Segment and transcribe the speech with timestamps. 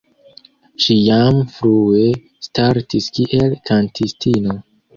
[0.85, 2.07] Ŝi jam frue
[2.47, 4.61] startis kiel kantistino.